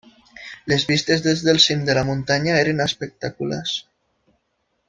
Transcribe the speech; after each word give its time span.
Les 0.71 0.85
vistes 0.91 1.21
des 1.25 1.43
del 1.49 1.61
cim 1.67 1.85
de 1.89 1.97
la 1.99 2.05
muntanya 2.09 2.57
eren 2.65 2.83
espectaculars. 2.89 3.79